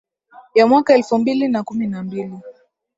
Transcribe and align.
ya 0.55 0.67
mwaka 0.67 0.95
elfu 0.95 1.17
mbili 1.17 1.47
na 1.47 1.63
kumi 1.63 1.87
na 1.87 2.03
mbili 2.03 2.39